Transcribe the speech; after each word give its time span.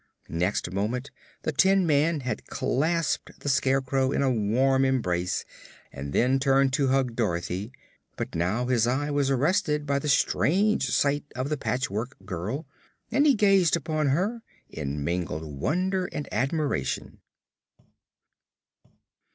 Next 0.29 0.71
moment 0.71 1.11
the 1.43 1.51
tin 1.51 1.85
man 1.85 2.21
had 2.21 2.47
clasped 2.47 3.39
the 3.41 3.49
Scarecrow 3.49 4.11
in 4.11 4.23
a 4.23 4.31
warm 4.33 4.83
embrace 4.83 5.45
and 5.91 6.11
then 6.11 6.39
turned 6.39 6.73
to 6.73 6.87
hug 6.87 7.15
Dorothy. 7.15 7.71
But 8.15 8.33
now 8.33 8.65
his 8.65 8.87
eye 8.87 9.11
was 9.11 9.29
arrested 9.29 9.85
by 9.85 9.99
the 9.99 10.09
strange 10.09 10.89
sight 10.89 11.25
of 11.35 11.49
the 11.49 11.55
Patchwork 11.57 12.15
Girl, 12.25 12.65
and 13.11 13.27
he 13.27 13.35
gazed 13.35 13.75
upon 13.75 14.07
her 14.07 14.41
in 14.71 15.03
mingled 15.03 15.43
wonder 15.43 16.07
and 16.11 16.27
admiration. 16.33 17.19